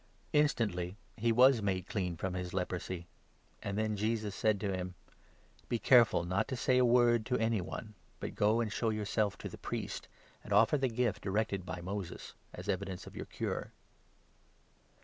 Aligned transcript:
55 0.31 0.43
Instantly 0.45 0.95
he 1.15 1.31
was 1.31 1.61
made 1.61 1.85
clean 1.87 2.17
from 2.17 2.33
his 2.33 2.55
leprosy; 2.55 3.05
and 3.61 3.77
then 3.77 3.95
Jesus 3.95 4.33
4 4.33 4.39
said 4.39 4.59
to 4.59 4.73
him:" 4.75 4.95
Be 5.69 5.77
careful 5.77 6.23
not 6.23 6.47
to 6.47 6.55
say 6.55 6.79
a 6.79 6.83
word 6.85 7.23
to 7.27 7.37
any 7.37 7.61
one, 7.61 7.93
but 8.19 8.33
go 8.33 8.61
and 8.61 8.73
show 8.73 8.89
yourself 8.89 9.37
to 9.37 9.47
the 9.47 9.59
Priest, 9.59 10.07
and 10.43 10.51
offer 10.53 10.79
the 10.79 10.87
gift 10.89 11.21
directed 11.21 11.67
by 11.67 11.81
Moses, 11.81 12.33
as 12.51 12.67
evidence 12.67 13.05
of 13.05 13.15
your 13.15 13.27
cure." 13.27 13.73